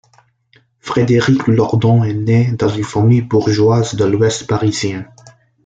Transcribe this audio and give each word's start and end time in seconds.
Frédéric 0.79 1.45
Lordon 1.45 2.03
est 2.03 2.15
né 2.15 2.51
dans 2.53 2.69
une 2.69 2.83
famille 2.83 3.21
bourgeoise 3.21 3.93
de 3.93 4.03
l'Ouest 4.03 4.47
parisien. 4.47 5.05